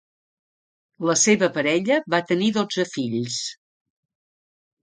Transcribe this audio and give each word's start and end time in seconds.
La 1.09 1.15
seva 1.25 1.49
parella 1.59 1.99
va 2.15 2.23
tenir 2.31 2.49
dotze 2.57 2.89
fills. 2.95 3.39